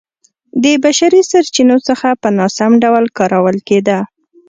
د 0.63 0.65
بشري 0.83 1.21
سرچینو 1.31 1.77
څخه 1.87 2.07
په 2.21 2.29
ناسم 2.37 2.71
ډول 2.83 3.05
کارول 3.17 3.57
کېده 3.67 3.99